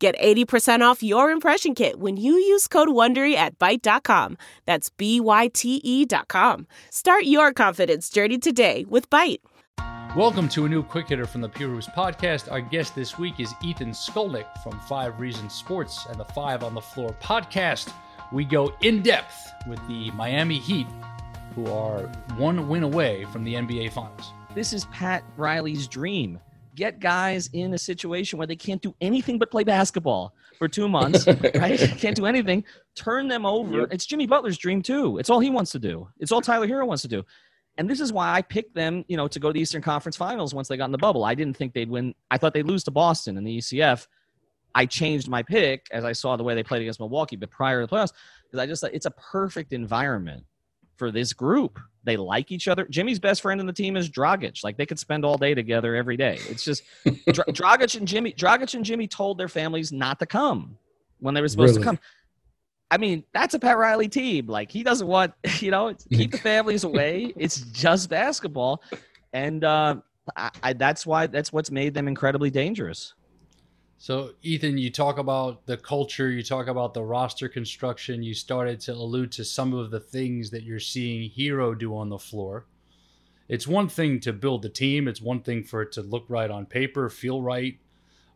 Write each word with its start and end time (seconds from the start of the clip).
Get 0.00 0.18
80% 0.18 0.80
off 0.80 1.02
your 1.02 1.30
impression 1.30 1.74
kit 1.74 2.00
when 2.00 2.16
you 2.16 2.32
use 2.32 2.66
code 2.66 2.88
WONDERY 2.88 3.34
at 3.34 3.58
Byte.com. 3.58 4.38
That's 4.64 4.88
B-Y-T-E 4.88 6.06
dot 6.06 6.26
com. 6.26 6.66
Start 6.88 7.24
your 7.24 7.52
confidence 7.52 8.08
journey 8.08 8.38
today 8.38 8.86
with 8.88 9.10
Byte. 9.10 9.40
Welcome 10.16 10.48
to 10.48 10.64
a 10.64 10.68
new 10.70 10.82
quick 10.82 11.10
hitter 11.10 11.26
from 11.26 11.42
the 11.42 11.50
Pure 11.50 11.68
Hoops 11.68 11.88
podcast. 11.88 12.50
Our 12.50 12.62
guest 12.62 12.94
this 12.94 13.18
week 13.18 13.40
is 13.40 13.52
Ethan 13.62 13.90
Skolnick 13.90 14.46
from 14.62 14.80
Five 14.88 15.20
Reasons 15.20 15.52
Sports 15.52 16.06
and 16.08 16.18
the 16.18 16.24
Five 16.24 16.64
on 16.64 16.72
the 16.72 16.80
Floor 16.80 17.14
podcast. 17.22 17.92
We 18.32 18.46
go 18.46 18.72
in 18.80 19.02
depth 19.02 19.52
with 19.68 19.86
the 19.86 20.10
Miami 20.12 20.58
Heat, 20.58 20.86
who 21.54 21.66
are 21.66 22.04
one 22.38 22.70
win 22.70 22.84
away 22.84 23.26
from 23.26 23.44
the 23.44 23.52
NBA 23.52 23.92
Finals. 23.92 24.32
This 24.54 24.72
is 24.72 24.86
Pat 24.86 25.22
Riley's 25.36 25.86
dream. 25.86 26.40
Get 26.74 27.00
guys 27.00 27.50
in 27.52 27.74
a 27.74 27.78
situation 27.78 28.38
where 28.38 28.46
they 28.46 28.56
can't 28.56 28.80
do 28.80 28.94
anything 29.00 29.38
but 29.38 29.50
play 29.50 29.64
basketball 29.64 30.34
for 30.58 30.68
two 30.68 30.88
months, 30.88 31.26
right? 31.54 31.78
Can't 31.98 32.14
do 32.14 32.26
anything. 32.26 32.64
Turn 32.94 33.28
them 33.28 33.46
over. 33.46 33.80
Yep. 33.80 33.88
It's 33.92 34.06
Jimmy 34.06 34.26
Butler's 34.26 34.58
dream 34.58 34.82
too. 34.82 35.18
It's 35.18 35.30
all 35.30 35.40
he 35.40 35.50
wants 35.50 35.72
to 35.72 35.78
do. 35.78 36.06
It's 36.18 36.32
all 36.32 36.40
Tyler 36.42 36.68
Herro 36.68 36.86
wants 36.86 37.02
to 37.02 37.08
do. 37.08 37.24
And 37.78 37.88
this 37.88 38.00
is 38.00 38.12
why 38.12 38.30
I 38.30 38.42
picked 38.42 38.74
them, 38.74 39.04
you 39.08 39.16
know, 39.16 39.26
to 39.26 39.40
go 39.40 39.48
to 39.48 39.52
the 39.54 39.60
Eastern 39.60 39.80
Conference 39.80 40.16
Finals 40.16 40.52
once 40.52 40.68
they 40.68 40.76
got 40.76 40.84
in 40.84 40.92
the 40.92 40.98
bubble. 40.98 41.24
I 41.24 41.34
didn't 41.34 41.56
think 41.56 41.72
they'd 41.72 41.88
win. 41.88 42.14
I 42.30 42.36
thought 42.36 42.52
they'd 42.52 42.66
lose 42.66 42.84
to 42.84 42.90
Boston 42.90 43.38
in 43.38 43.44
the 43.44 43.56
ECF. 43.56 44.06
I 44.74 44.86
changed 44.86 45.28
my 45.28 45.42
pick 45.42 45.86
as 45.90 46.04
I 46.04 46.12
saw 46.12 46.36
the 46.36 46.44
way 46.44 46.54
they 46.54 46.62
played 46.62 46.82
against 46.82 47.00
Milwaukee, 47.00 47.36
but 47.36 47.50
prior 47.50 47.80
to 47.80 47.86
the 47.86 47.96
playoffs, 47.96 48.12
because 48.44 48.60
I 48.60 48.66
just 48.66 48.82
thought 48.82 48.92
it's 48.92 49.06
a 49.06 49.10
perfect 49.12 49.72
environment 49.72 50.44
for 51.00 51.10
this 51.10 51.32
group. 51.32 51.80
They 52.04 52.18
like 52.18 52.52
each 52.52 52.68
other. 52.68 52.86
Jimmy's 52.86 53.18
best 53.18 53.40
friend 53.40 53.58
in 53.58 53.66
the 53.66 53.72
team 53.72 53.96
is 53.96 54.10
Dragic. 54.10 54.62
Like 54.62 54.76
they 54.76 54.84
could 54.84 54.98
spend 54.98 55.24
all 55.24 55.38
day 55.38 55.54
together 55.54 55.96
every 55.96 56.18
day. 56.18 56.38
It's 56.48 56.62
just 56.62 56.82
Dra- 57.04 57.46
Dragic 57.46 57.96
and 57.96 58.06
Jimmy. 58.06 58.32
Dragic 58.34 58.74
and 58.74 58.84
Jimmy 58.84 59.08
told 59.08 59.38
their 59.38 59.48
families 59.48 59.92
not 59.92 60.18
to 60.18 60.26
come 60.26 60.76
when 61.18 61.32
they 61.32 61.40
were 61.40 61.48
supposed 61.48 61.76
really? 61.76 61.80
to 61.80 61.84
come. 61.84 61.98
I 62.90 62.98
mean, 62.98 63.24
that's 63.32 63.54
a 63.54 63.58
Pat 63.58 63.78
Riley 63.78 64.08
team. 64.08 64.46
Like 64.46 64.70
he 64.70 64.82
doesn't 64.82 65.06
want, 65.06 65.32
you 65.60 65.70
know, 65.70 65.94
keep 66.12 66.32
the 66.32 66.38
families 66.52 66.84
away. 66.84 67.32
It's 67.34 67.60
just 67.60 68.10
basketball, 68.10 68.82
and 69.32 69.64
uh, 69.64 69.96
I, 70.36 70.50
I, 70.62 70.72
that's 70.74 71.06
why 71.06 71.28
that's 71.28 71.50
what's 71.50 71.70
made 71.70 71.94
them 71.94 72.08
incredibly 72.08 72.50
dangerous. 72.50 73.14
So, 74.02 74.30
Ethan, 74.40 74.78
you 74.78 74.90
talk 74.90 75.18
about 75.18 75.66
the 75.66 75.76
culture, 75.76 76.30
you 76.30 76.42
talk 76.42 76.68
about 76.68 76.94
the 76.94 77.02
roster 77.02 77.50
construction. 77.50 78.22
You 78.22 78.32
started 78.32 78.80
to 78.80 78.94
allude 78.94 79.30
to 79.32 79.44
some 79.44 79.74
of 79.74 79.90
the 79.90 80.00
things 80.00 80.48
that 80.52 80.62
you're 80.62 80.80
seeing 80.80 81.30
Herro 81.30 81.78
do 81.78 81.94
on 81.94 82.08
the 82.08 82.18
floor. 82.18 82.64
It's 83.46 83.66
one 83.66 83.90
thing 83.90 84.18
to 84.20 84.32
build 84.32 84.62
the 84.62 84.70
team. 84.70 85.06
It's 85.06 85.20
one 85.20 85.42
thing 85.42 85.64
for 85.64 85.82
it 85.82 85.92
to 85.92 86.00
look 86.00 86.24
right 86.30 86.50
on 86.50 86.64
paper, 86.64 87.10
feel 87.10 87.42
right. 87.42 87.78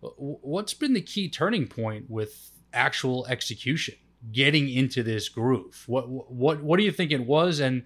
What's 0.03 0.75
been 0.75 0.93
the 0.93 1.01
key 1.01 1.31
turning 1.31 1.67
point 1.67 2.11
with 2.11 2.51
actual 2.75 3.25
execution? 3.27 3.95
getting 4.33 4.71
into 4.71 5.03
this 5.03 5.29
groove? 5.29 5.85
What 5.87 6.09
what 6.09 6.63
what 6.63 6.79
do 6.79 6.85
you 6.85 6.93
think 6.93 7.13
it 7.13 7.27
was? 7.27 7.61
And 7.61 7.85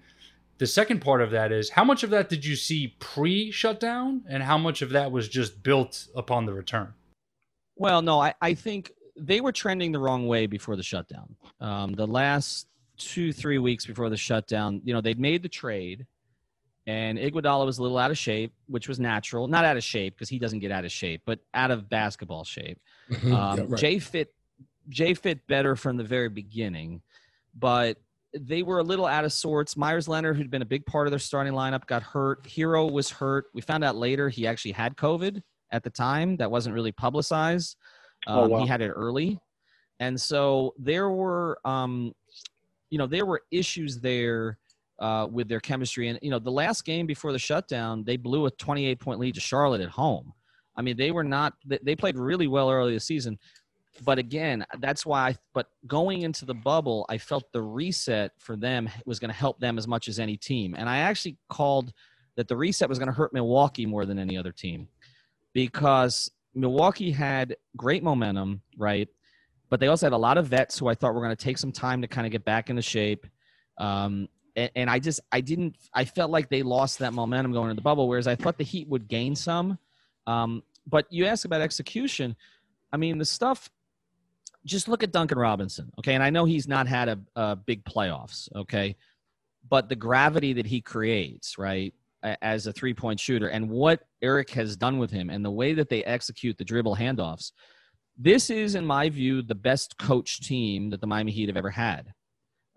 the 0.57 0.67
second 0.67 1.01
part 1.01 1.21
of 1.21 1.31
that 1.31 1.51
is 1.51 1.69
how 1.71 1.83
much 1.83 2.03
of 2.03 2.09
that 2.11 2.29
did 2.29 2.45
you 2.45 2.55
see 2.55 2.95
pre 2.99 3.51
shutdown, 3.51 4.23
and 4.27 4.43
how 4.43 4.57
much 4.57 4.81
of 4.81 4.91
that 4.91 5.11
was 5.11 5.27
just 5.27 5.63
built 5.63 6.07
upon 6.15 6.45
the 6.45 6.53
return? 6.53 6.93
Well, 7.79 8.01
no, 8.01 8.19
I, 8.19 8.33
I 8.41 8.53
think 8.53 8.91
they 9.15 9.41
were 9.41 9.53
trending 9.53 9.93
the 9.93 9.99
wrong 9.99 10.27
way 10.27 10.45
before 10.47 10.75
the 10.75 10.83
shutdown. 10.83 11.35
Um, 11.61 11.93
the 11.93 12.05
last 12.05 12.67
two 12.97 13.31
three 13.31 13.57
weeks 13.57 13.85
before 13.85 14.09
the 14.09 14.17
shutdown, 14.17 14.81
you 14.83 14.93
know, 14.93 15.01
they'd 15.01 15.19
made 15.19 15.41
the 15.41 15.49
trade. 15.49 16.05
And 16.85 17.17
Iguodala 17.17 17.65
was 17.65 17.77
a 17.77 17.81
little 17.81 17.97
out 17.97 18.11
of 18.11 18.17
shape, 18.17 18.53
which 18.67 18.89
was 18.89 18.99
natural. 18.99 19.47
Not 19.47 19.63
out 19.63 19.77
of 19.77 19.83
shape 19.83 20.15
because 20.15 20.27
he 20.27 20.39
doesn't 20.39 20.59
get 20.59 20.71
out 20.71 20.85
of 20.85 20.91
shape, 20.91 21.21
but 21.25 21.39
out 21.53 21.71
of 21.71 21.89
basketball 21.89 22.43
shape. 22.43 22.79
Um, 23.23 23.31
yeah, 23.31 23.39
right. 23.39 23.69
Jae 23.69 24.01
fit 24.01 24.33
Jae 24.89 25.17
fit 25.17 25.47
better 25.47 25.75
from 25.75 25.97
the 25.97 26.03
very 26.03 26.29
beginning, 26.29 27.01
but 27.57 27.97
they 28.37 28.61
were 28.61 28.79
a 28.79 28.83
little 28.83 29.05
out 29.05 29.23
of 29.23 29.31
sorts. 29.31 29.77
Meyers 29.77 30.07
Leonard, 30.07 30.35
who'd 30.35 30.51
been 30.51 30.61
a 30.61 30.65
big 30.65 30.85
part 30.85 31.07
of 31.07 31.11
their 31.11 31.19
starting 31.19 31.53
lineup, 31.53 31.85
got 31.87 32.03
hurt. 32.03 32.43
Herro 32.43 32.91
was 32.91 33.09
hurt. 33.09 33.45
We 33.53 33.61
found 33.61 33.83
out 33.83 33.95
later 33.95 34.29
he 34.29 34.45
actually 34.45 34.73
had 34.73 34.97
COVID 34.97 35.41
at 35.71 35.83
the 35.83 35.89
time. 35.89 36.35
That 36.37 36.51
wasn't 36.51 36.75
really 36.75 36.91
publicized. 36.91 37.77
Oh, 38.27 38.33
um, 38.33 38.39
oh, 38.39 38.47
wow. 38.47 38.61
He 38.61 38.67
had 38.67 38.81
it 38.81 38.89
early, 38.89 39.39
and 39.99 40.19
so 40.19 40.73
there 40.77 41.09
were, 41.09 41.59
um, 41.65 42.13
you 42.89 42.97
know, 42.97 43.07
there 43.07 43.25
were 43.25 43.41
issues 43.51 43.99
there 43.99 44.57
uh, 44.99 45.27
with 45.31 45.47
their 45.47 45.59
chemistry. 45.59 46.09
And 46.09 46.19
you 46.21 46.29
know, 46.29 46.39
the 46.39 46.51
last 46.51 46.83
game 46.83 47.05
before 47.05 47.31
the 47.31 47.39
shutdown, 47.39 48.03
they 48.03 48.17
blew 48.17 48.45
a 48.45 48.51
28 48.51 48.99
point 48.99 49.19
lead 49.19 49.35
to 49.35 49.41
Charlotte 49.41 49.81
at 49.81 49.89
home. 49.89 50.33
I 50.75 50.81
mean, 50.81 50.97
they 50.97 51.11
were 51.11 51.23
not. 51.23 51.53
They 51.65 51.95
played 51.95 52.17
really 52.17 52.47
well 52.47 52.69
early 52.69 52.93
this 52.93 53.05
season 53.05 53.37
but 54.03 54.19
again, 54.19 54.65
that's 54.79 55.05
why. 55.05 55.29
I, 55.29 55.35
but 55.53 55.67
going 55.87 56.21
into 56.21 56.45
the 56.45 56.53
bubble, 56.53 57.05
I 57.09 57.17
felt 57.17 57.51
the 57.51 57.61
reset 57.61 58.31
for 58.37 58.55
them 58.55 58.89
was 59.05 59.19
going 59.19 59.29
to 59.29 59.37
help 59.37 59.59
them 59.59 59.77
as 59.77 59.87
much 59.87 60.07
as 60.07 60.19
any 60.19 60.37
team. 60.37 60.75
And 60.77 60.89
I 60.89 60.99
actually 60.99 61.37
called 61.49 61.93
that 62.35 62.47
the 62.47 62.55
reset 62.55 62.87
was 62.87 62.99
going 62.99 63.07
to 63.07 63.13
hurt 63.13 63.33
Milwaukee 63.33 63.85
more 63.85 64.05
than 64.05 64.19
any 64.19 64.37
other 64.37 64.51
team 64.51 64.87
because 65.53 66.29
Milwaukee 66.53 67.11
had 67.11 67.55
great 67.77 68.03
momentum, 68.03 68.61
right? 68.77 69.07
But 69.69 69.79
they 69.79 69.87
also 69.87 70.05
had 70.05 70.13
a 70.13 70.17
lot 70.17 70.37
of 70.37 70.47
vets 70.47 70.77
who 70.77 70.87
I 70.87 70.95
thought 70.95 71.13
were 71.13 71.21
going 71.21 71.35
to 71.35 71.43
take 71.43 71.57
some 71.57 71.71
time 71.71 72.01
to 72.01 72.07
kind 72.07 72.25
of 72.25 72.31
get 72.31 72.43
back 72.43 72.69
into 72.69 72.81
shape. 72.81 73.27
Um, 73.77 74.27
and, 74.55 74.71
and, 74.75 74.89
I 74.89 74.99
just, 74.99 75.21
I 75.31 75.41
didn't, 75.41 75.75
I 75.93 76.05
felt 76.05 76.31
like 76.31 76.49
they 76.49 76.63
lost 76.63 76.99
that 76.99 77.13
momentum 77.13 77.53
going 77.53 77.69
into 77.69 77.75
the 77.75 77.83
bubble, 77.83 78.07
whereas 78.07 78.27
I 78.27 78.35
thought 78.35 78.57
the 78.57 78.63
Heat 78.63 78.87
would 78.89 79.07
gain 79.07 79.35
some. 79.35 79.77
Um, 80.27 80.63
but 80.87 81.05
you 81.09 81.25
asked 81.25 81.45
about 81.45 81.61
execution. 81.61 82.35
I 82.91 82.97
mean, 82.97 83.19
the 83.19 83.25
stuff 83.25 83.69
just 84.65 84.87
look 84.87 85.03
at 85.03 85.11
Duncan 85.11 85.37
Robinson, 85.37 85.91
okay? 85.99 86.15
And 86.15 86.23
I 86.23 86.29
know 86.29 86.45
he's 86.45 86.67
not 86.67 86.87
had 86.87 87.09
a, 87.09 87.19
a 87.35 87.55
big 87.55 87.85
playoffs, 87.85 88.53
okay? 88.55 88.95
But 89.69 89.87
the 89.87 89.95
gravity 89.95 90.53
that 90.53 90.65
he 90.65 90.81
creates, 90.81 91.57
right, 91.57 91.93
as 92.23 92.67
a 92.67 92.73
three 92.73 92.93
point 92.93 93.19
shooter, 93.19 93.47
and 93.47 93.69
what 93.69 94.01
Eric 94.21 94.49
has 94.51 94.75
done 94.75 94.97
with 94.97 95.11
him, 95.11 95.29
and 95.29 95.43
the 95.43 95.51
way 95.51 95.73
that 95.73 95.89
they 95.89 96.03
execute 96.03 96.57
the 96.57 96.65
dribble 96.65 96.95
handoffs, 96.95 97.51
this 98.17 98.49
is, 98.49 98.75
in 98.75 98.85
my 98.85 99.09
view, 99.09 99.41
the 99.41 99.55
best 99.55 99.97
coach 99.97 100.41
team 100.41 100.89
that 100.89 101.01
the 101.01 101.07
Miami 101.07 101.31
Heat 101.31 101.47
have 101.47 101.57
ever 101.57 101.69
had. 101.69 102.11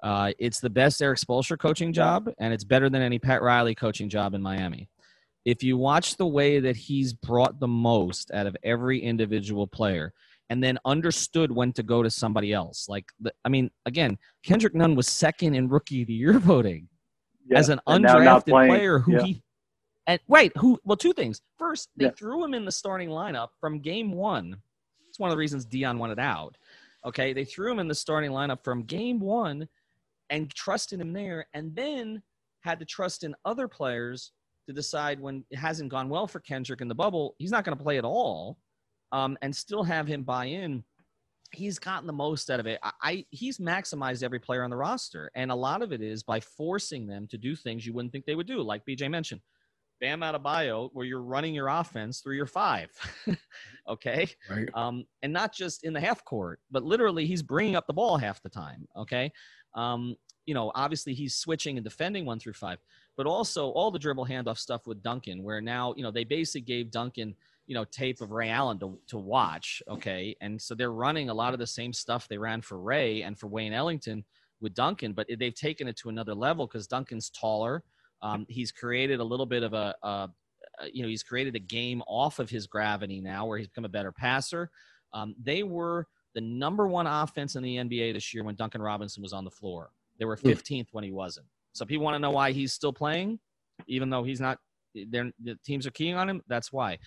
Uh, 0.03 0.33
it's 0.39 0.61
the 0.61 0.71
best 0.71 1.01
Erik 1.03 1.19
Spoelstra 1.19 1.59
coaching 1.59 1.93
job, 1.93 2.31
and 2.39 2.53
it's 2.53 2.65
better 2.65 2.89
than 2.89 3.03
any 3.03 3.19
Pat 3.19 3.43
Riley 3.43 3.75
coaching 3.75 4.09
job 4.09 4.35
in 4.35 4.43
Miami. 4.43 4.89
If 5.45 5.63
you 5.63 5.77
watch 5.77 6.17
the 6.17 6.27
way 6.27 6.61
that 6.61 6.77
he's 6.77 7.13
brought 7.13 7.59
the 7.59 7.69
most 7.69 8.31
out 8.33 8.47
of 8.47 8.57
every 8.63 9.01
individual 9.01 9.67
player, 9.67 10.13
and 10.53 10.63
then 10.63 10.79
understood 10.85 11.51
when 11.51 11.73
to 11.73 11.83
go 11.83 12.03
to 12.03 12.11
somebody 12.11 12.53
else. 12.53 12.87
Like, 12.87 13.07
the, 13.21 13.33
I 13.43 13.49
mean, 13.49 13.71
again, 13.87 14.19
Kendrick 14.45 14.75
Nunn 14.75 14.95
was 14.95 15.09
second 15.09 15.55
in 15.55 15.67
Rookie 15.67 16.03
of 16.03 16.09
the 16.09 16.13
Year 16.13 16.39
voting 16.39 16.89
yeah. 17.47 17.59
as 17.59 17.71
an 17.71 17.81
undrafted 17.89 18.51
player 18.69 18.99
who 18.99 19.13
yeah. 19.13 19.23
he 19.23 19.43
and 20.07 20.21
wait, 20.29 20.53
who? 20.57 20.79
Well, 20.85 20.97
two 20.97 21.13
things. 21.13 21.41
First, 21.59 21.89
they 21.97 22.07
yeah. 22.07 22.11
threw 22.13 22.45
him 22.45 22.55
in 22.55 22.65
the 22.65 22.73
starting 22.73 23.09
lineup 23.09 23.49
from 23.61 23.81
game 23.81 24.13
one. 24.13 24.57
It's 25.09 25.19
one 25.19 25.31
of 25.31 25.35
the 25.35 25.39
reasons 25.39 25.65
Dion 25.65 25.99
wanted 25.99 26.19
out. 26.19 26.57
Okay, 27.05 27.33
they 27.33 27.45
threw 27.45 27.71
him 27.71 27.79
in 27.79 27.89
the 27.89 27.95
starting 27.95 28.31
lineup 28.31 28.65
from 28.65 28.85
game 28.85 29.21
one 29.21 29.69
and 30.31 30.53
trusted 30.55 31.01
him 31.01 31.13
there, 31.13 31.47
and 31.55 31.75
then 31.75 32.23
had 32.63 32.79
to 32.79 32.85
trust 32.85 33.25
in 33.25 33.35
other 33.45 33.69
players 33.69 34.33
to 34.67 34.73
decide 34.73 35.21
when 35.21 35.45
it 35.51 35.57
hasn't 35.57 35.91
gone 35.91 36.09
well 36.09 36.27
for 36.27 36.41
Kendrick 36.41 36.81
in 36.81 36.89
the 36.89 36.95
bubble, 36.95 37.35
he's 37.39 37.51
not 37.51 37.65
going 37.65 37.77
to 37.77 37.83
play 37.83 37.99
at 37.99 38.05
all 38.05 38.59
um, 39.11 39.37
and 39.43 39.55
still 39.55 39.83
have 39.83 40.07
him 40.07 40.23
buy 40.23 40.47
in, 40.47 40.83
he's 41.53 41.79
gotten 41.79 42.07
the 42.07 42.13
most 42.13 42.51
out 42.51 42.61
of 42.61 42.67
it. 42.67 42.79
I, 42.83 42.93
I, 43.03 43.27
he's 43.31 43.59
maximized 43.59 44.23
every 44.23 44.39
player 44.41 44.65
on 44.65 44.71
the 44.71 44.77
roster, 44.77 45.31
and 45.35 45.51
a 45.51 45.55
lot 45.55 45.83
of 45.83 45.93
it 45.93 46.01
is 46.01 46.23
by 46.23 46.41
forcing 46.41 47.07
them 47.07 47.27
to 47.29 47.39
do 47.39 47.55
things 47.55 47.87
you 47.87 47.93
wouldn't 47.93 48.13
think 48.13 48.25
they 48.25 48.35
would 48.35 48.47
do, 48.47 48.63
like 48.63 48.87
BJ 48.87 49.11
mentioned. 49.11 49.41
Bam 50.03 50.21
Adebayo, 50.21 50.91
where 50.93 51.07
you're 51.07 51.23
running 51.23 51.55
your 51.55 51.69
offense 51.69 52.19
through 52.19 52.35
your 52.35 52.47
five, 52.47 52.91
okay, 53.89 54.29
right. 54.51 54.69
um, 54.75 55.05
and 55.23 55.33
not 55.33 55.55
just 55.55 55.85
in 55.85 55.93
the 55.93 56.01
half 56.01 56.25
court, 56.25 56.59
but 56.73 56.83
literally 56.83 57.25
he's 57.25 57.41
bringing 57.41 57.77
up 57.77 57.87
the 57.87 57.93
ball 57.93 58.19
half 58.19 58.43
the 58.43 58.49
time, 58.49 58.89
okay. 58.97 59.31
Um, 59.77 60.17
you 60.45 60.55
know, 60.55 60.73
obviously 60.75 61.15
he's 61.15 61.37
switching 61.37 61.79
and 61.79 61.85
defending 61.85 62.27
one 62.27 62.41
through 62.41 62.55
five, 62.55 62.79
but 63.17 63.27
also 63.27 63.69
all 63.71 63.93
the 63.93 63.99
dribble 63.99 64.27
handoff 64.27 64.59
stuff 64.59 64.89
with 64.89 65.05
Duncan, 65.05 65.45
where 65.45 65.61
now 65.61 65.95
you 65.97 66.03
know 66.03 66.11
they 66.11 66.25
basically 66.25 66.63
gave 66.63 66.91
Duncan 66.91 67.37
you 67.67 67.75
know 67.77 67.85
tape 67.85 68.21
of 68.21 68.33
Ray 68.33 68.51
Allen 68.51 68.81
to, 68.81 68.99
to 69.07 69.19
watch. 69.19 69.85
Okay, 69.89 70.35
and 70.41 70.61
so 70.61 70.75
they're 70.75 70.93
running 70.93 71.31
a 71.31 71.35
lot 71.35 71.53
of 71.53 71.61
the 71.61 71.67
same 71.67 71.93
stuff 71.93 72.27
they 72.27 72.39
ran 72.39 72.61
for 72.61 72.81
Ray 72.81 73.23
and 73.23 73.39
for 73.39 73.47
Wayne 73.47 73.73
Ellington 73.73 74.25
with 74.61 74.75
Duncan, 74.75 75.13
but 75.13 75.29
they've 75.39 75.55
taken 75.55 75.87
it 75.87 75.97
to 75.99 76.09
another 76.09 76.35
level 76.35 76.67
because 76.67 76.89
Duncan's 76.89 77.31
taller. 77.31 77.85
Um, 78.23 78.47
he's 78.49 78.73
created 78.73 79.21
a 79.21 79.25
little 79.25 79.47
bit 79.47 79.63
of 79.63 79.75
a, 79.75 79.95
a, 80.03 80.31
you 80.93 81.03
know, 81.03 81.09
he's 81.09 81.23
created 81.23 81.57
a 81.57 81.61
game 81.61 82.03
off 82.07 82.39
of 82.39 82.49
his 82.49 82.67
gravity 82.67 83.21
now, 83.21 83.47
where 83.47 83.59
he's 83.59 83.69
become 83.69 83.85
a 83.85 83.91
better 83.91 84.13
passer. 84.13 84.71
Um, 85.13 85.35
they 85.43 85.63
were 85.63 86.07
the 86.35 86.41
number 86.41 86.89
one 86.89 87.07
offense 87.07 87.57
in 87.57 87.63
the 87.63 87.77
NBA 87.77 88.15
this 88.15 88.33
year 88.33 88.45
when 88.45 88.55
Duncan 88.55 88.81
Robinson 88.81 89.23
was 89.23 89.33
on 89.33 89.45
the 89.45 89.51
floor. 89.51 89.91
They 90.19 90.25
were 90.25 90.37
15th 90.37 90.89
when 90.93 91.05
he 91.05 91.13
wasn't. 91.13 91.47
So 91.73 91.85
people 91.85 92.05
want 92.05 92.15
to 92.15 92.19
know 92.21 92.31
why 92.31 92.53
he's 92.53 92.73
still 92.73 92.93
playing, 92.93 93.39
even 93.87 94.11
though 94.11 94.23
he's 94.23 94.41
not. 94.41 94.59
the 94.95 95.33
teams 95.65 95.87
are 95.87 95.91
keying 95.91 96.15
on 96.15 96.29
him. 96.29 96.43
That's 96.49 96.73
why. 96.73 96.99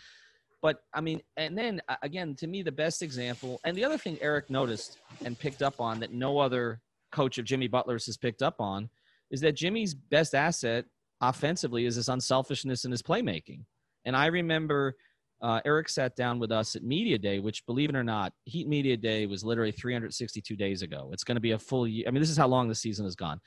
But 0.62 0.80
I 0.94 1.02
mean, 1.02 1.22
and 1.38 1.56
then 1.56 1.82
again, 2.02 2.36
to 2.38 2.48
me, 2.48 2.64
the 2.64 2.72
best 2.72 3.04
example, 3.04 3.60
and 3.64 3.78
the 3.78 3.86
other 3.86 4.00
thing 4.00 4.18
Eric 4.20 4.50
noticed 4.50 4.98
and 5.24 5.38
picked 5.38 5.62
up 5.62 5.80
on 5.80 6.00
that 6.00 6.12
no 6.12 6.40
other 6.40 6.82
coach 7.12 7.38
of 7.38 7.46
Jimmy 7.46 7.68
Butler's 7.68 8.08
has 8.08 8.18
picked 8.18 8.42
up 8.42 8.56
on 8.60 8.90
is 9.30 9.42
that 9.42 9.56
Jimmy's 9.56 9.94
best 9.94 10.34
asset 10.34 10.86
offensively 11.30 11.86
is 11.86 11.96
his 11.96 12.10
unselfishness 12.10 12.86
and 12.86 12.92
his 12.92 13.02
playmaking. 13.02 13.62
And 14.06 14.16
I 14.16 14.28
remember 14.28 14.96
uh, 15.42 15.60
Eric 15.66 15.90
sat 15.90 16.16
down 16.16 16.40
with 16.40 16.52
us 16.52 16.76
at 16.76 16.84
Media 16.84 17.18
Day, 17.18 17.40
which, 17.40 17.66
believe 17.66 17.90
it 17.90 17.96
or 17.96 18.04
not, 18.04 18.34
Heat 18.46 18.68
Media 18.68 18.96
Day 18.96 19.26
was 19.26 19.44
literally 19.44 19.72
362 19.72 20.56
days 20.56 20.82
ago. 20.82 21.10
It's 21.12 21.24
going 21.24 21.36
to 21.36 21.42
be 21.42 21.52
a 21.52 21.60
full 21.60 21.88
year. 21.88 22.06
I 22.08 22.12
mean, 22.12 22.22
this 22.22 22.30
is 22.30 22.38
how 22.38 22.48
long 22.48 22.68
the 22.68 22.76
season 22.76 23.06
has 23.06 23.16
gone. 23.16 23.40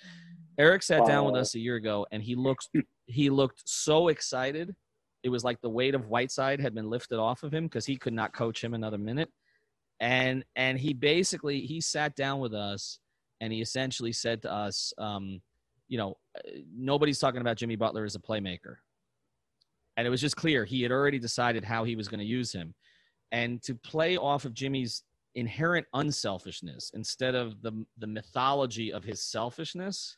Eric 0.59 0.83
sat 0.83 1.01
wow. 1.01 1.07
down 1.07 1.25
with 1.25 1.37
us 1.37 1.55
a 1.55 1.59
year 1.59 1.77
ago, 1.77 2.07
and 2.11 2.23
he 2.23 2.35
looked 2.35 2.69
he 3.07 3.31
looked 3.31 3.63
so 3.65 4.09
excited. 4.09 4.75
It 5.23 5.31
was 5.31 5.45
like 5.45 5.61
the 5.61 5.71
weight 5.71 5.95
of 5.95 6.07
Whiteside 6.07 6.61
had 6.61 6.75
been 6.75 6.91
lifted 6.91 7.19
off 7.19 7.43
of 7.43 7.53
him 7.53 7.65
because 7.65 7.87
he 7.87 7.97
could 7.97 8.13
not 8.13 8.33
coach 8.33 8.63
him 8.63 8.75
another 8.75 8.99
minute. 8.99 9.31
And 10.01 10.45
and 10.57 10.79
he 10.79 10.95
basically 10.95 11.61
he 11.61 11.81
sat 11.81 12.15
down 12.17 12.41
with 12.41 12.55
us 12.55 12.99
and 13.41 13.53
he 13.53 13.61
essentially 13.61 14.13
said 14.13 14.43
to 14.43 14.53
us, 14.53 14.93
um, 14.99 15.41
you 15.88 15.99
know, 15.99 16.17
nobody's 16.75 17.19
talking 17.19 17.40
about 17.40 17.56
Jimmy 17.56 17.76
Butler 17.76 18.05
as 18.05 18.14
a 18.14 18.20
playmaker. 18.20 18.76
And 19.96 20.06
it 20.06 20.11
was 20.11 20.20
just 20.20 20.37
clear 20.37 20.64
he 20.64 20.82
had 20.82 20.93
already 20.93 21.19
decided 21.19 21.64
how 21.64 21.85
he 21.85 21.96
was 21.96 22.06
going 22.06 22.20
to 22.20 22.26
use 22.26 22.52
him. 22.52 22.75
And 23.32 23.61
to 23.62 23.75
play 23.75 24.17
off 24.17 24.44
of 24.44 24.55
Jimmy's 24.55 25.02
inherent 25.35 25.87
unselfishness 25.94 26.93
instead 26.94 27.35
of 27.35 27.61
the, 27.62 27.85
the 27.99 28.06
mythology 28.06 28.93
of 28.93 29.05
his 29.05 29.23
selfishness, 29.23 30.17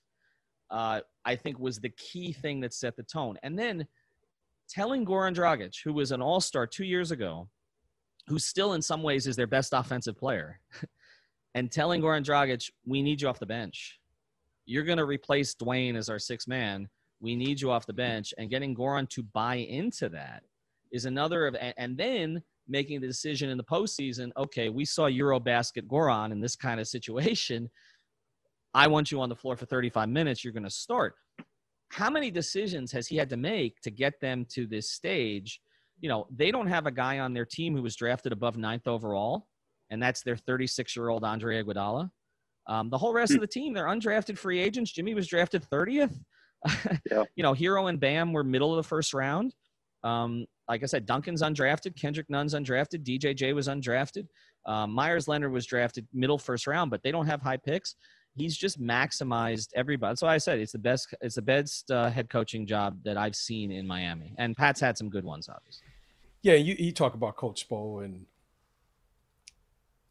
uh, 0.70 1.00
I 1.25 1.37
think 1.37 1.58
was 1.58 1.78
the 1.78 1.90
key 1.90 2.32
thing 2.32 2.61
that 2.61 2.75
set 2.75 2.96
the 2.96 3.02
tone. 3.02 3.38
And 3.43 3.58
then 3.58 3.87
telling 4.69 5.05
Goran 5.05 5.34
Dragic, 5.34 5.75
who 5.84 5.93
was 5.93 6.12
an 6.12 6.22
all 6.22 6.40
star 6.40 6.67
two 6.67 6.84
years 6.84 7.11
ago, 7.11 7.49
who 8.28 8.38
still 8.38 8.75
in 8.75 8.82
some 8.82 9.02
ways 9.02 9.26
is 9.26 9.37
their 9.37 9.46
best 9.46 9.72
offensive 9.72 10.17
player, 10.17 10.61
and 11.55 11.70
telling 11.72 12.00
Goran 12.00 12.25
Dragic, 12.25 12.70
we 12.87 13.02
need 13.02 13.20
you 13.20 13.28
off 13.28 13.40
the 13.40 13.46
bench. 13.46 14.00
You're 14.67 14.85
going 14.85 14.99
to 14.99 15.05
replace 15.05 15.55
Dwyane 15.55 15.97
as 15.97 16.09
our 16.09 16.19
sixth 16.19 16.49
man. 16.49 16.89
We 17.21 17.37
need 17.37 17.61
you 17.61 17.71
off 17.71 17.87
the 17.87 17.93
bench. 17.93 18.33
And 18.39 18.51
getting 18.51 18.75
Goran 18.75 19.09
to 19.11 19.23
buy 19.23 19.57
into 19.57 20.09
that 20.11 20.43
is 20.93 21.05
another 21.05 21.47
of, 21.47 21.57
and 21.77 21.97
then 21.97 22.43
making 22.69 23.01
the 23.01 23.07
decision 23.07 23.51
in 23.51 23.59
the 23.59 23.65
postseason 23.65 24.31
okay, 24.37 24.69
we 24.69 24.85
saw 24.85 25.09
Eurobasket 25.09 25.87
Goran 25.87 26.33
in 26.33 26.41
this 26.41 26.57
kind 26.57 26.81
of 26.81 26.89
situation. 26.89 27.69
I 28.73 28.87
want 28.87 29.11
you 29.11 29.21
on 29.21 29.29
the 29.29 29.37
floor 29.37 29.57
for 29.57 29.67
35 29.67 30.09
minutes. 30.09 30.45
You're 30.45 30.53
going 30.53 30.63
to 30.63 30.71
start. 30.71 31.15
How 31.91 32.09
many 32.09 32.31
decisions 32.31 32.93
has 32.93 33.09
he 33.09 33.17
had 33.17 33.29
to 33.31 33.37
make 33.37 33.81
to 33.81 33.91
get 33.91 34.21
them 34.21 34.47
to 34.51 34.67
this 34.67 34.91
stage? 34.91 35.61
You 36.01 36.09
know, 36.09 36.27
they 36.31 36.53
don't 36.53 36.69
have 36.69 36.87
a 36.87 36.93
guy 36.93 37.19
on 37.19 37.35
their 37.35 37.45
team 37.45 37.75
who 37.75 37.83
was 37.83 37.97
drafted 37.97 38.33
above 38.33 38.56
ninth 38.56 38.87
overall 38.87 39.49
and 39.91 40.03
that's 40.03 40.23
their 40.23 40.37
36 40.37 40.97
year 40.97 41.09
old 41.09 41.25
Andre 41.25 41.63
Iguodala. 41.63 42.11
Um, 42.67 42.91
the 42.91 42.99
whole 42.99 43.12
rest 43.12 43.35
of 43.35 43.41
the 43.41 43.47
team, 43.47 43.73
they're 43.73 43.87
undrafted 43.87 44.39
free 44.39 44.61
agents. 44.61 44.93
Jimmy 44.93 45.15
was 45.15 45.27
drafted 45.27 45.65
30th. 45.71 46.15
yeah. 47.11 47.25
You 47.35 47.43
know, 47.43 47.55
Herro 47.55 47.89
and 47.89 47.99
Bam 47.99 48.33
were 48.33 48.45
middle 48.45 48.71
of 48.71 48.77
the 48.77 48.89
first 48.89 49.15
round. 49.15 49.55
Um, 50.05 50.47
like 50.69 50.83
I 50.83 50.87
said, 50.87 51.05
Duncan's 51.05 51.43
undrafted. 51.43 51.97
Kendrick 51.97 52.31
Nunn's 52.31 52.55
undrafted. 52.55 53.03
DJJ 53.05 53.55
was 53.55 53.67
undrafted. 53.69 54.27
Um, 54.67 54.93
Meyers 54.93 55.27
Leonard 55.27 55.53
was 55.53 55.67
drafted 55.67 56.07
middle 56.12 56.39
first 56.39 56.67
round, 56.67 56.91
but 56.91 57.03
they 57.03 57.11
don't 57.11 57.27
have 57.27 57.43
high 57.43 57.57
picks. 57.57 57.97
He's 58.37 58.57
just 58.57 58.81
maximized 58.81 59.71
everybody. 59.75 60.17
So 60.17 60.29
I 60.29 60.39
said 60.39 60.61
it's 60.61 60.73
the 60.73 60.79
best. 60.79 61.13
It's 61.21 61.35
the 61.35 61.43
best 61.43 61.91
uh, 61.91 62.09
head 62.11 62.31
coaching 62.31 62.67
job 62.67 62.99
that 63.05 63.17
I've 63.17 63.35
seen 63.35 63.73
in 63.73 63.87
Miami, 63.87 64.35
and 64.39 64.56
Pat's 64.56 64.81
had 64.81 64.97
some 64.97 65.11
good 65.11 65.25
ones, 65.25 65.49
obviously. 65.49 65.89
Yeah, 66.43 66.55
you, 66.55 66.77
you 66.79 66.93
talk 66.93 67.15
about 67.15 67.37
Coach 67.37 67.69
Spo 67.69 68.05
and 68.05 68.25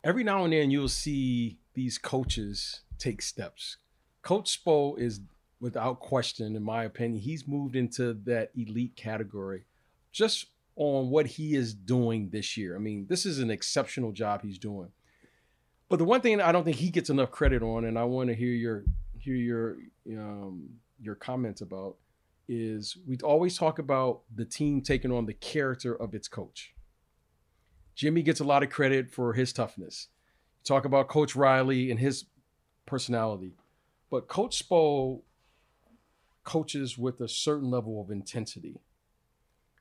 every 0.04 0.24
now 0.24 0.44
and 0.44 0.54
then 0.54 0.70
you'll 0.70 0.88
see 0.88 1.58
these 1.80 1.98
coaches 1.98 2.82
take 2.98 3.22
steps. 3.22 3.78
Coach 4.22 4.62
Spo 4.62 5.00
is, 5.00 5.22
without 5.62 6.02
question, 6.02 6.58
in 6.58 6.62
my 6.62 6.84
opinion, 6.84 7.22
he's 7.22 7.48
moved 7.48 7.74
into 7.74 8.16
that 8.26 8.52
elite 8.54 8.98
category 8.98 9.64
just 10.12 10.48
on 10.76 11.10
what 11.10 11.26
he 11.26 11.56
is 11.56 11.74
doing 11.74 12.32
this 12.32 12.58
year. 12.58 12.76
I 12.76 12.80
mean, 12.80 13.06
this 13.08 13.26
is 13.26 13.40
an 13.40 13.50
exceptional 13.50 14.12
job 14.12 14.42
he's 14.42 14.58
doing. 14.58 14.90
But 15.88 16.00
the 16.00 16.04
one 16.04 16.20
thing 16.20 16.42
I 16.42 16.52
don't 16.52 16.66
think 16.66 16.76
he 16.76 16.90
gets 16.90 17.10
enough 17.10 17.32
credit 17.32 17.64
on, 17.64 17.86
and 17.86 17.98
I 17.98 18.04
want 18.04 18.28
to 18.28 18.36
hear 18.36 18.52
your 18.52 18.84
hear 19.18 19.36
your 19.36 19.78
um, 20.18 20.70
your 21.02 21.16
comments 21.16 21.62
about, 21.62 21.96
is 22.50 22.98
we 23.08 23.18
always 23.24 23.58
talk 23.58 23.80
about 23.80 24.24
the 24.36 24.44
team 24.44 24.82
taking 24.82 25.14
on 25.14 25.26
the 25.26 25.34
character 25.34 25.96
of 25.96 26.14
its 26.14 26.28
coach. 26.28 26.74
Jimmy 27.96 28.22
gets 28.22 28.42
a 28.42 28.44
lot 28.44 28.64
of 28.64 28.70
credit 28.70 29.10
for 29.10 29.32
his 29.32 29.54
toughness. 29.54 30.10
Talk 30.70 30.86
about 30.86 31.08
Coach 31.08 31.36
Riley 31.36 31.92
and 31.92 32.00
his 32.00 32.26
personality, 32.86 33.54
but 34.10 34.28
Coach 34.28 34.68
Spo 34.68 35.22
coaches 36.44 36.98
with 36.98 37.20
a 37.22 37.28
certain 37.28 37.70
level 37.70 38.02
of 38.02 38.10
intensity 38.10 38.80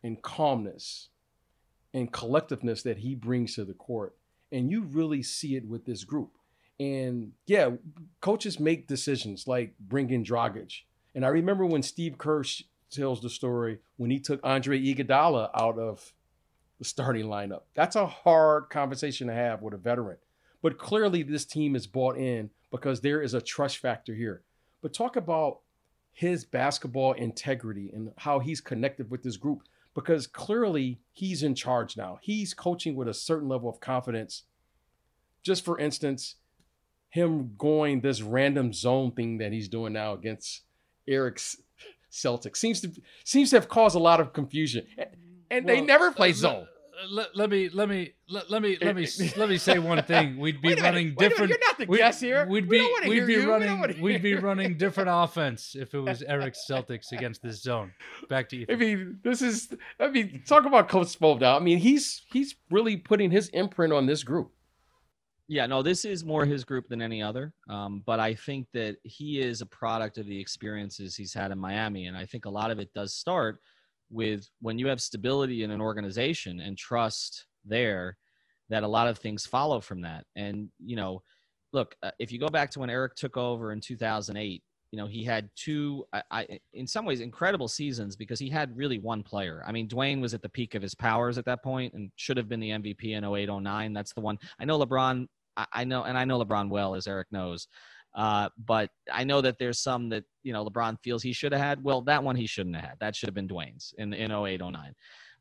and 0.03 0.21
calmness 0.23 1.09
and 1.95 2.13
collectiveness 2.13 2.83
that 2.83 2.99
he 2.99 3.15
brings 3.15 3.55
to 3.55 3.65
the 3.65 3.75
court. 3.75 4.15
And 4.51 4.71
you 4.71 4.83
really 4.83 5.23
see 5.23 5.57
it 5.57 5.67
with 5.67 5.85
this 5.85 6.05
group. 6.05 6.31
And 6.81 7.33
yeah, 7.47 7.71
coaches 8.21 8.59
make 8.59 8.87
decisions 8.87 9.47
like 9.47 9.75
bringing 9.79 10.25
Dragic. 10.25 10.83
And 11.15 11.25
I 11.25 11.29
remember 11.29 11.67
when 11.67 11.83
Steve 11.83 12.19
Kerr 12.19 12.45
tells 12.91 13.21
the 13.21 13.31
story 13.31 13.79
when 13.97 14.11
he 14.11 14.21
took 14.21 14.41
Andre 14.43 14.81
Iguodala 14.81 15.51
out 15.55 15.79
of 15.79 16.13
the 16.79 16.85
starting 16.85 17.27
lineup. 17.27 17.63
That's 17.75 17.97
a 17.97 18.07
hard 18.07 18.71
conversation 18.71 19.27
to 19.27 19.35
have 19.35 19.63
with 19.63 19.75
a 19.75 19.79
veteran. 19.79 20.19
But 20.63 20.79
clearly, 20.79 21.23
this 21.23 21.45
team 21.45 21.77
is 21.77 21.87
bought 21.87 22.17
in 22.17 22.51
because 22.71 23.01
there 23.01 23.23
is 23.23 23.35
a 23.35 23.41
trust 23.41 23.79
factor 23.79 24.15
here. 24.15 24.43
But 24.83 24.93
talk 24.93 25.17
about 25.17 25.61
his 26.13 26.45
basketball 26.45 27.13
integrity 27.13 27.91
and 27.95 28.13
how 28.17 28.41
he's 28.41 28.61
connected 28.61 29.11
with 29.11 29.23
this 29.23 29.37
group 29.37 29.63
because 29.95 30.27
clearly 30.27 31.01
he's 31.13 31.43
in 31.43 31.55
charge 31.55 31.97
now. 31.97 32.19
He's 32.21 32.55
coaching 32.55 32.97
with 32.97 33.09
a 33.09 33.15
certain 33.15 33.49
level 33.49 33.69
of 33.69 33.81
confidence. 33.81 34.43
Just 35.43 35.65
for 35.65 35.79
instance, 35.79 36.37
him 37.09 37.55
going 37.57 38.01
this 38.01 38.21
random 38.21 38.73
zone 38.73 39.13
thing 39.13 39.39
that 39.39 39.53
he's 39.53 39.69
doing 39.69 39.93
now 39.93 40.13
against 40.13 40.63
Eric's 41.07 41.57
Celtics 42.11 42.57
seems 42.57 42.81
to 42.81 42.93
seems 43.25 43.51
to 43.51 43.57
have 43.57 43.69
caused 43.69 43.95
a 43.95 43.99
lot 43.99 44.21
of 44.21 44.33
confusion 44.33 44.87
and 45.51 45.67
well, 45.67 45.75
they 45.75 45.81
never 45.81 46.11
play 46.11 46.31
uh, 46.31 46.35
zone. 46.35 46.67
Let, 47.11 47.37
let, 47.37 47.51
me 47.51 47.69
let 47.69 47.89
me 47.89 48.13
let, 48.29 48.51
let 48.51 48.61
me 48.61 48.77
let 48.81 48.97
me 48.97 49.07
let 49.37 49.49
me 49.49 49.57
say 49.57 49.79
one 49.79 50.03
thing. 50.03 50.37
We'd 50.37 50.61
be 50.61 50.75
running 50.75 51.15
different. 51.15 51.51
You're 51.51 51.59
not 51.61 51.79
the 51.79 51.87
guest 51.87 52.21
here. 52.21 52.47
We'd 52.47 52.69
be 52.69 52.81
we 53.07 53.21
would 53.21 53.27
be 53.27 53.35
you. 53.35 53.49
running 53.51 54.01
we 54.01 54.13
would 54.13 54.23
be 54.23 54.35
running 54.35 54.77
different 54.77 55.09
offense 55.13 55.77
if 55.79 55.95
it 55.95 56.01
was 56.01 56.23
Eric 56.23 56.55
Celtics 56.55 57.13
against 57.13 57.43
this 57.43 57.63
zone. 57.63 57.93
Back 58.29 58.49
to 58.49 58.57
you. 58.57 58.67
I 58.69 58.75
mean, 58.75 59.21
this 59.23 59.43
is. 59.43 59.69
I 60.01 60.09
mean, 60.09 60.43
talk 60.47 60.65
about 60.65 60.89
Coach 60.89 61.19
Spo. 61.19 61.41
I 61.43 61.61
mean, 61.61 61.79
he's 61.79 62.23
he's 62.33 62.57
really 62.71 62.97
putting 62.97 63.31
his 63.31 63.49
imprint 63.51 63.93
on 63.93 64.07
this 64.07 64.25
group. 64.25 64.51
Yeah, 65.47 65.67
no, 65.67 65.83
this 65.83 66.05
is 66.05 66.25
more 66.25 66.45
his 66.45 66.65
group 66.65 66.89
than 66.89 67.01
any 67.01 67.23
other. 67.23 67.55
Um, 67.71 68.03
but 68.05 68.21
I 68.21 68.35
think 68.35 68.67
that 68.75 68.97
he 69.05 69.41
is 69.41 69.63
a 69.63 69.67
product 69.67 70.19
of 70.19 70.27
the 70.27 70.39
experiences 70.39 71.17
he's 71.17 71.33
had 71.33 71.53
in 71.53 71.59
Miami, 71.59 72.07
and 72.07 72.17
I 72.17 72.27
think 72.27 72.45
a 72.45 72.51
lot 72.51 72.71
of 72.71 72.79
it 72.79 72.93
does 72.93 73.15
start 73.15 73.61
with 74.11 74.49
when 74.61 74.79
you 74.79 74.87
have 74.89 75.01
stability 75.01 75.63
in 75.63 75.71
an 75.71 75.81
organization 75.81 76.61
and 76.61 76.77
trust 76.77 77.47
there 77.65 78.17
that 78.71 78.83
a 78.83 78.89
lot 78.89 79.09
of 79.09 79.19
things 79.19 79.47
follow 79.47 79.81
from 79.81 80.03
that. 80.03 80.25
And 80.37 80.69
you 80.85 80.97
know 80.97 81.23
look 81.73 81.95
uh, 82.03 82.11
if 82.19 82.33
you 82.33 82.39
go 82.39 82.49
back 82.49 82.71
to 82.71 82.81
when 82.81 82.91
eric 82.91 83.15
took 83.15 83.37
over 83.37 83.73
in 83.73 83.81
2008 83.81 84.63
you 84.91 84.99
know 84.99 85.07
he 85.07 85.23
had 85.23 85.51
two 85.57 86.05
I, 86.13 86.23
I, 86.31 86.59
in 86.73 86.87
some 86.87 87.05
ways 87.05 87.21
incredible 87.21 87.69
seasons 87.69 88.17
because 88.17 88.39
he 88.39 88.49
had 88.49 88.77
really 88.77 88.99
one 88.99 89.23
player. 89.23 89.63
I 89.67 89.73
mean 89.73 89.89
dwyane 89.89 90.21
was 90.21 90.35
at 90.35 90.43
the 90.43 90.49
peak 90.49 90.75
of 90.75 90.83
his 90.83 90.95
powers 90.95 91.39
at 91.39 91.45
that 91.45 91.63
point 91.63 91.95
and 91.95 92.11
should 92.17 92.37
have 92.37 92.49
been 92.49 92.61
the 92.61 92.71
mvp 92.71 93.05
in 93.05 93.25
08 93.25 93.49
09 93.63 93.93
that's 93.93 94.13
the 94.15 94.21
one. 94.21 94.39
I 94.59 94.65
know 94.65 94.79
lebron 94.79 95.27
I, 95.57 95.67
I 95.73 95.85
know 95.85 96.05
and 96.05 96.17
i 96.17 96.25
know 96.25 96.43
lebron 96.43 96.71
well 96.71 96.95
as 96.95 97.07
eric 97.07 97.29
knows 97.31 97.69
uh, 98.15 98.49
but 98.67 98.91
I 99.13 99.25
know 99.25 99.41
that 99.41 99.59
there's 99.59 99.79
some 99.79 100.09
that, 100.11 100.25
you 100.43 100.53
know, 100.53 100.65
LeBron 100.65 100.99
feels 101.03 101.23
he 101.23 101.33
should 101.33 101.53
have 101.53 101.61
had. 101.61 101.85
Well, 101.85 102.01
that 102.03 102.23
one 102.23 102.37
he 102.37 102.47
shouldn't 102.47 102.77
have 102.77 102.85
had. 102.85 102.99
That 103.01 103.15
should 103.15 103.29
have 103.29 103.35
been 103.35 103.49
Dwyane's 103.49 103.95
in, 103.99 104.13
in 104.13 104.33
08, 104.33 104.61
09. 104.61 104.95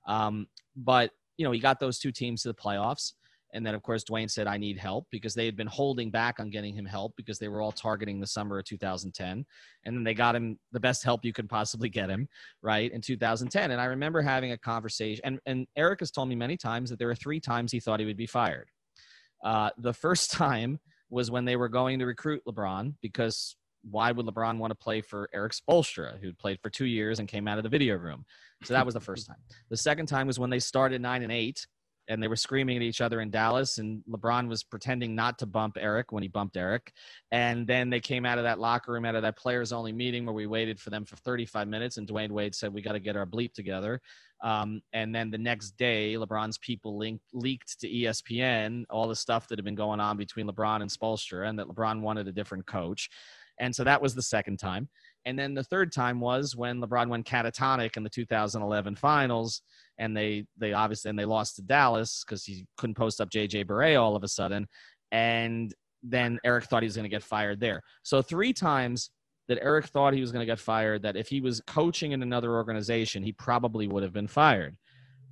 Um, 0.08 0.48
but, 0.76 1.12
you 1.38 1.46
know, 1.46 1.52
he 1.52 1.60
got 1.60 1.80
those 1.80 2.00
two 2.00 2.12
teams 2.12 2.44
to 2.44 2.50
the 2.50 2.54
playoffs. 2.54 3.14
And 3.54 3.66
then, 3.66 3.74
of 3.74 3.82
course, 3.82 4.04
Dwyane 4.04 4.30
said, 4.30 4.46
I 4.46 4.58
need 4.58 4.78
help 4.78 5.08
because 5.10 5.34
they 5.34 5.46
had 5.46 5.56
been 5.56 5.68
holding 5.68 6.12
back 6.12 6.40
on 6.40 6.50
getting 6.50 6.76
him 6.76 6.86
help 6.86 7.16
because 7.16 7.40
they 7.40 7.48
were 7.48 7.62
all 7.62 7.72
targeting 7.72 8.20
the 8.20 8.28
summer 8.28 8.60
of 8.60 8.66
2010. 8.66 9.46
And 9.86 9.96
then 9.96 10.04
they 10.04 10.14
got 10.14 10.36
him 10.36 10.60
the 10.74 10.80
best 10.80 11.04
help 11.04 11.24
you 11.24 11.32
could 11.32 11.48
possibly 11.48 11.90
get 11.90 12.10
him, 12.10 12.28
right, 12.62 12.92
in 12.92 13.02
2010. 13.02 13.72
And 13.72 13.80
I 13.80 13.86
remember 13.86 14.22
having 14.22 14.52
a 14.52 14.58
conversation, 14.58 15.22
and, 15.24 15.40
and 15.46 15.66
Eric 15.78 16.02
has 16.02 16.12
told 16.12 16.28
me 16.28 16.36
many 16.36 16.58
times 16.58 16.90
that 16.90 17.00
there 17.00 17.08
were 17.08 17.16
three 17.16 17.40
times 17.40 17.72
he 17.72 17.80
thought 17.80 18.02
he 18.02 18.06
would 18.06 18.18
be 18.18 18.28
fired. 18.28 18.70
Uh, 19.44 19.70
the 19.78 19.94
first 19.94 20.32
time 20.44 20.80
was 21.10 21.32
when 21.32 21.46
they 21.46 21.56
were 21.56 21.70
going 21.70 22.00
to 22.00 22.06
recruit 22.06 22.42
LeBron 22.48 22.94
because 23.02 23.56
why 23.90 24.12
would 24.12 24.26
LeBron 24.26 24.58
want 24.58 24.72
to 24.72 24.76
play 24.76 25.02
for 25.02 25.30
Erik 25.34 25.54
Spoelstra, 25.54 26.20
who 26.20 26.34
played 26.34 26.60
for 26.62 26.70
two 26.70 26.86
years 26.86 27.20
and 27.20 27.28
came 27.28 27.48
out 27.48 27.58
of 27.58 27.64
the 27.64 27.70
video 27.70 27.96
room? 27.96 28.26
So 28.64 28.74
that 28.74 28.86
was 28.86 28.94
the 28.94 29.00
first 29.00 29.28
time. 29.28 29.38
The 29.70 29.78
second 29.78 30.08
time 30.08 30.28
was 30.28 30.40
when 30.40 30.50
they 30.50 30.60
started 30.60 31.02
nine 31.02 31.24
and 31.24 31.32
eight 31.32 31.66
and 32.08 32.22
they 32.22 32.28
were 32.28 32.36
screaming 32.36 32.78
at 32.78 32.84
each 32.84 33.02
other 33.02 33.22
in 33.22 33.30
Dallas, 33.30 33.78
and 33.78 34.04
LeBron 34.10 34.48
was 34.48 34.64
pretending 34.64 35.16
not 35.16 35.38
to 35.40 35.46
bump 35.46 35.78
Eric 35.80 36.12
when 36.12 36.24
he 36.24 36.30
bumped 36.30 36.58
Eric. 36.58 36.94
And 37.32 37.68
then 37.68 37.90
they 37.90 38.00
came 38.00 38.26
out 38.26 38.38
of 38.38 38.44
that 38.46 38.60
locker 38.60 38.94
room, 38.94 39.06
out 39.06 39.16
of 39.16 39.22
that 39.24 39.38
players 39.38 39.72
only 39.72 39.92
meeting 39.92 40.26
where 40.26 40.34
we 40.34 40.48
waited 40.48 40.80
for 40.80 40.90
them 40.90 41.06
for 41.06 41.16
35 41.18 41.68
minutes, 41.68 41.98
and 41.98 42.08
Dwyane 42.08 42.32
Wade 42.32 42.56
said, 42.56 42.74
We 42.74 42.82
got 42.82 42.94
to 42.94 43.00
get 43.00 43.16
our 43.16 43.26
bleep 43.26 43.54
together. 43.54 44.02
Um, 44.44 44.82
and 44.94 45.14
then 45.14 45.32
the 45.32 45.38
next 45.38 45.72
day, 45.78 46.14
LeBron's 46.14 46.60
people 46.60 46.98
leaked 47.34 47.80
to 47.82 47.90
ESPN 47.90 48.86
all 48.90 49.08
the 49.08 49.16
stuff 49.16 49.48
that 49.48 49.58
had 49.58 49.66
been 49.66 49.76
going 49.76 50.00
on 50.00 50.18
between 50.18 50.48
LeBron 50.48 50.82
and 50.82 50.92
Spoelstra, 50.92 51.50
and 51.50 51.58
that 51.60 51.68
LeBron 51.68 52.02
wanted 52.02 52.28
a 52.28 52.32
different 52.32 52.66
coach. 52.68 53.10
And 53.60 53.76
so 53.76 53.84
that 53.84 54.02
was 54.02 54.14
the 54.14 54.22
second 54.22 54.58
time. 54.58 54.88
And 55.26 55.38
then 55.38 55.54
the 55.54 55.64
third 55.64 55.92
time 55.92 56.20
was 56.20 56.56
when 56.56 56.82
LeBron 56.82 57.10
went 57.10 57.26
catatonic 57.26 57.98
in 57.98 58.04
the 58.04 58.10
2011 58.10 58.96
finals, 58.96 59.62
and 59.98 60.16
they 60.16 60.46
they 60.58 60.74
obviously 60.74 61.10
and 61.10 61.20
they 61.20 61.26
lost 61.26 61.56
to 61.58 61.62
Dallas 61.62 62.24
because 62.26 62.46
he 62.46 62.66
couldn't 62.78 62.96
post 62.96 63.20
up 63.20 63.30
JJ 63.30 63.66
Barea 63.66 64.02
all 64.02 64.16
of 64.16 64.24
a 64.24 64.28
sudden, 64.28 64.68
and 65.12 65.74
then 66.04 66.40
Eric 66.46 66.66
thought 66.66 66.84
he 66.84 66.88
was 66.88 66.96
going 66.96 67.04
to 67.04 67.10
get 67.10 67.24
fired 67.24 67.60
there. 67.60 67.82
So 68.04 68.22
three 68.22 68.54
times 68.54 69.10
that 69.48 69.60
Eric 69.62 69.88
thought 69.88 70.14
he 70.14 70.22
was 70.22 70.32
going 70.32 70.46
to 70.46 70.52
get 70.52 70.60
fired. 70.60 71.02
That 71.02 71.18
if 71.18 71.28
he 71.28 71.42
was 71.42 71.62
coaching 71.68 72.12
in 72.14 72.22
another 72.22 72.54
organization, 72.54 73.24
he 73.24 73.34
probably 73.34 73.88
would 73.88 74.04
have 74.04 74.14
been 74.14 74.28
fired. 74.28 74.78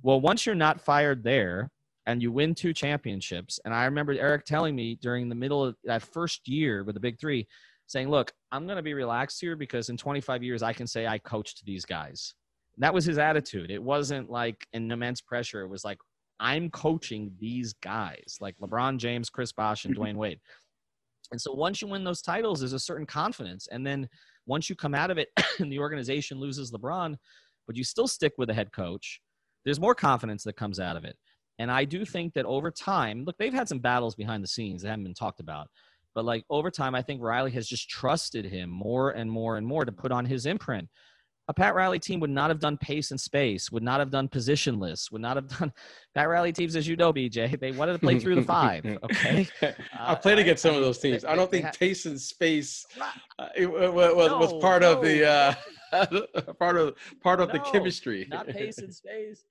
Well, 0.02 0.20
once 0.20 0.44
you're 0.44 0.54
not 0.54 0.80
fired 0.80 1.24
there, 1.24 1.70
and 2.06 2.22
you 2.22 2.30
win 2.32 2.54
two 2.54 2.72
championships. 2.72 3.58
And 3.64 3.74
I 3.74 3.84
remember 3.84 4.12
Eric 4.12 4.44
telling 4.44 4.74
me 4.74 4.96
during 5.02 5.28
the 5.28 5.34
middle 5.34 5.64
of 5.64 5.76
that 5.84 6.02
first 6.02 6.48
year 6.48 6.84
with 6.84 6.94
the 6.94 7.00
Big 7.00 7.18
Three, 7.18 7.46
saying, 7.86 8.08
look, 8.08 8.32
I'm 8.56 8.66
going 8.66 8.76
to 8.76 8.82
be 8.82 8.94
relaxed 8.94 9.40
here 9.40 9.54
because 9.54 9.90
in 9.90 9.96
25 9.96 10.42
years, 10.42 10.62
I 10.62 10.72
can 10.72 10.86
say 10.86 11.06
I 11.06 11.18
coached 11.18 11.64
these 11.64 11.84
guys. 11.84 12.34
That 12.78 12.92
was 12.92 13.04
his 13.04 13.18
attitude. 13.18 13.70
It 13.70 13.82
wasn't 13.82 14.30
like 14.30 14.66
an 14.72 14.90
immense 14.90 15.20
pressure. 15.20 15.60
It 15.60 15.68
was 15.68 15.84
like, 15.84 15.98
I'm 16.40 16.70
coaching 16.70 17.32
these 17.38 17.72
guys, 17.74 18.36
like 18.40 18.56
LeBron 18.58 18.98
James, 18.98 19.30
Chris 19.30 19.52
Bosh, 19.52 19.84
and 19.84 19.94
mm-hmm. 19.94 20.04
Dwyane 20.04 20.16
Wade. 20.16 20.40
And 21.32 21.40
so 21.40 21.52
once 21.52 21.82
you 21.82 21.88
win 21.88 22.04
those 22.04 22.22
titles, 22.22 22.60
there's 22.60 22.72
a 22.72 22.78
certain 22.78 23.06
confidence. 23.06 23.68
And 23.70 23.86
then 23.86 24.08
once 24.46 24.70
you 24.70 24.76
come 24.76 24.94
out 24.94 25.10
of 25.10 25.18
it 25.18 25.28
and 25.58 25.70
the 25.70 25.78
organization 25.78 26.38
loses 26.38 26.70
LeBron, 26.72 27.16
but 27.66 27.76
you 27.76 27.84
still 27.84 28.08
stick 28.08 28.32
with 28.38 28.48
the 28.48 28.54
head 28.54 28.72
coach, 28.72 29.20
there's 29.64 29.80
more 29.80 29.94
confidence 29.94 30.44
that 30.44 30.56
comes 30.56 30.78
out 30.78 30.96
of 30.96 31.04
it. 31.04 31.16
And 31.58 31.70
I 31.70 31.84
do 31.84 32.04
think 32.04 32.34
that 32.34 32.44
over 32.44 32.70
time, 32.70 33.24
look, 33.24 33.36
they've 33.38 33.52
had 33.52 33.68
some 33.68 33.78
battles 33.78 34.14
behind 34.14 34.44
the 34.44 34.48
scenes 34.48 34.82
that 34.82 34.88
haven't 34.90 35.04
been 35.04 35.14
talked 35.14 35.40
about. 35.40 35.68
But 36.16 36.24
like 36.24 36.44
over 36.48 36.70
time, 36.70 36.94
I 36.94 37.02
think 37.02 37.20
Riley 37.22 37.50
has 37.50 37.68
just 37.68 37.90
trusted 37.90 38.46
him 38.46 38.70
more 38.70 39.10
and 39.10 39.30
more 39.30 39.58
and 39.58 39.66
more 39.66 39.84
to 39.84 39.92
put 39.92 40.10
on 40.10 40.24
his 40.24 40.46
imprint. 40.46 40.88
A 41.48 41.54
Pat 41.54 41.74
Riley 41.74 41.98
team 41.98 42.20
would 42.20 42.30
not 42.30 42.48
have 42.48 42.58
done 42.58 42.78
pace 42.78 43.10
and 43.10 43.20
space, 43.20 43.70
would 43.70 43.82
not 43.82 44.00
have 44.00 44.10
done 44.10 44.26
positionless, 44.26 45.12
would 45.12 45.20
not 45.20 45.36
have 45.36 45.46
done 45.58 45.70
Pat 46.14 46.26
Riley 46.30 46.54
teams, 46.54 46.74
as 46.74 46.88
you 46.88 46.96
know, 46.96 47.12
BJ. 47.12 47.60
They 47.60 47.70
wanted 47.70 47.92
to 47.92 47.98
play 47.98 48.18
through 48.18 48.36
the 48.36 48.42
five. 48.42 48.82
Okay, 49.04 49.46
I 49.92 50.14
played 50.14 50.38
against 50.38 50.62
some 50.62 50.74
of 50.74 50.80
those 50.80 50.98
teams. 50.98 51.22
I 51.22 51.36
don't 51.36 51.50
think 51.50 51.78
pace 51.78 52.06
and 52.06 52.18
space 52.18 52.86
uh, 53.38 53.48
was, 53.58 54.14
was, 54.14 54.32
was 54.32 54.62
part 54.62 54.80
no, 54.82 54.92
of 54.94 55.04
the 55.04 55.28
uh, 55.28 55.54
part 56.58 56.78
of 56.78 56.94
part 57.22 57.40
of 57.40 57.48
no, 57.48 57.52
the 57.52 57.58
chemistry. 57.60 58.26
Not 58.30 58.48
pace 58.48 58.78
and 58.78 58.92
space. 58.92 59.44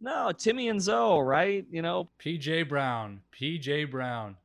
No, 0.00 0.32
Timmy 0.32 0.68
and 0.70 0.80
Zo, 0.80 1.18
right? 1.18 1.66
You 1.70 1.82
know, 1.82 2.08
PJ 2.24 2.70
Brown, 2.70 3.20
PJ 3.38 3.90
Brown. 3.90 4.36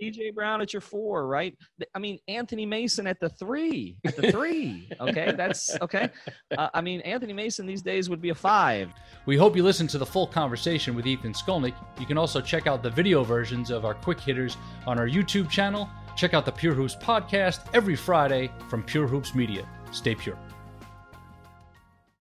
PJ 0.00 0.34
Brown 0.34 0.60
at 0.60 0.72
your 0.72 0.80
four, 0.80 1.26
right? 1.26 1.56
I 1.94 1.98
mean, 1.98 2.18
Anthony 2.28 2.66
Mason 2.66 3.06
at 3.06 3.20
the 3.20 3.28
three, 3.28 3.96
at 4.04 4.16
the 4.16 4.30
three. 4.30 4.88
Okay, 5.00 5.32
that's 5.36 5.76
okay. 5.82 6.10
Uh, 6.56 6.68
I 6.72 6.80
mean, 6.80 7.00
Anthony 7.02 7.32
Mason 7.32 7.66
these 7.66 7.82
days 7.82 8.08
would 8.08 8.20
be 8.20 8.30
a 8.30 8.34
five. 8.34 8.92
We 9.26 9.36
hope 9.36 9.54
you 9.56 9.62
listened 9.62 9.90
to 9.90 9.98
the 9.98 10.06
full 10.06 10.26
conversation 10.26 10.94
with 10.94 11.06
Ethan 11.06 11.32
Skolnick. 11.32 11.74
You 12.00 12.06
can 12.06 12.18
also 12.18 12.40
check 12.40 12.66
out 12.66 12.82
the 12.82 12.90
video 12.90 13.22
versions 13.22 13.70
of 13.70 13.84
our 13.84 13.94
quick 13.94 14.18
hitters 14.18 14.56
on 14.86 14.98
our 14.98 15.08
YouTube 15.08 15.48
channel. 15.50 15.88
Check 16.16 16.34
out 16.34 16.44
the 16.44 16.52
Pure 16.52 16.74
Hoops 16.74 16.96
podcast 16.96 17.60
every 17.74 17.94
Friday 17.94 18.50
from 18.68 18.82
Pure 18.82 19.06
Hoops 19.08 19.34
Media. 19.34 19.68
Stay 19.92 20.14
pure. 20.14 20.38